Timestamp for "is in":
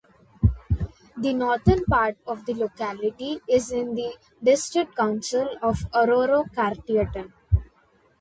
3.47-3.93